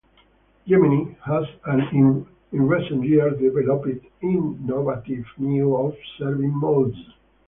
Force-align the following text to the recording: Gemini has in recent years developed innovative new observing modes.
Gemini 0.67 1.15
has 1.27 1.43
in 1.93 2.25
recent 2.51 3.03
years 3.05 3.37
developed 3.39 4.03
innovative 4.23 5.23
new 5.37 5.75
observing 5.75 6.57
modes. 6.59 6.97